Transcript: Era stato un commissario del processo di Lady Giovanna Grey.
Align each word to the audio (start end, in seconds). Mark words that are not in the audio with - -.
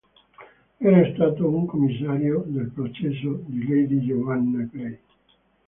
Era 0.79 1.11
stato 1.13 1.47
un 1.47 1.67
commissario 1.67 2.43
del 2.47 2.71
processo 2.71 3.43
di 3.45 3.67
Lady 3.67 3.99
Giovanna 4.07 4.67
Grey. 4.73 4.99